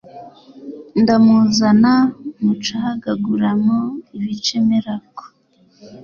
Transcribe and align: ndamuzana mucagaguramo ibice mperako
ndamuzana 1.01 1.93
mucagaguramo 2.43 3.79
ibice 4.15 4.55
mperako 4.65 5.23